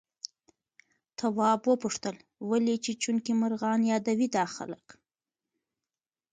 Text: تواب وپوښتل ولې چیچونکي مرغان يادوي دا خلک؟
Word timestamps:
تواب 1.19 1.61
وپوښتل 1.69 2.15
ولې 2.49 2.75
چیچونکي 2.85 3.31
مرغان 3.41 3.79
يادوي 3.91 4.27
دا 4.35 4.45
خلک؟ 4.55 4.85